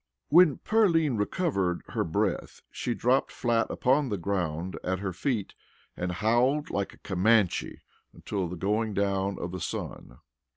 [0.29, 5.53] "]When Pearline recovered her breath she dropped flat upon the ground at her feet
[5.95, 10.17] and howled like a Comanche until the going down of the sun.